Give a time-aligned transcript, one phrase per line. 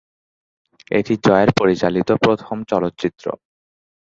[0.91, 3.25] এটি জয়ের পরিচালিত প্রথম চলচ্চিত্র।